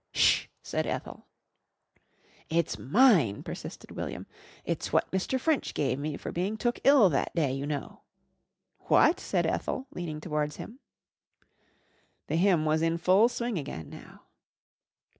[0.13, 1.27] "Sh!" said Ethel.
[2.49, 4.25] "It's mine," persisted William.
[4.65, 5.39] "It's what Mr.
[5.39, 8.01] French give me for being took ill that day, you know."
[8.87, 10.79] "What?" said Ethel, leaning towards him.
[12.25, 14.23] The hymn was in full swing again now.